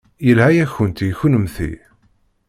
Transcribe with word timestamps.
Yelha-yakent 0.25 1.03
i 1.07 1.09
kunemti. 1.19 1.71